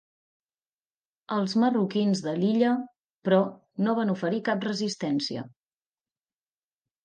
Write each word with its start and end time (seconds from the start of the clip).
Els 1.35 1.53
marroquins 1.63 2.23
de 2.29 2.33
l'illa, 2.41 2.73
però, 3.29 3.41
no 3.87 3.97
van 4.03 4.17
oferir 4.17 4.43
cap 4.51 4.69
resistència. 4.73 5.49